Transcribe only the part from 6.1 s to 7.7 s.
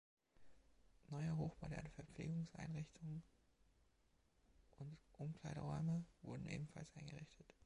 wurden ebenfalls eingerichtet.